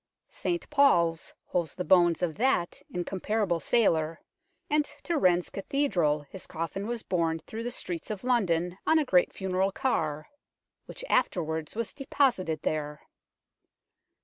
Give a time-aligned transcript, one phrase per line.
[0.31, 4.19] St Paul's holds the bones of that in comparable sailor,
[4.67, 8.65] and to Wren's Cathedral his coffin was borne through the streets of London WAXWORKS IN
[8.65, 10.29] THE ABBEY 201 on a great funeral car,
[10.87, 13.01] which afterwards was deposited there.